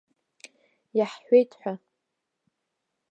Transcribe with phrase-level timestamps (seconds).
[0.97, 1.73] Иаҳҳәеит ҳәа.